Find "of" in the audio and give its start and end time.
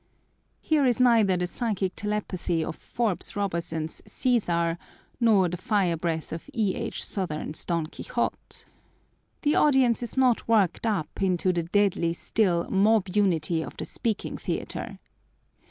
2.65-2.75, 6.31-6.49, 13.61-13.77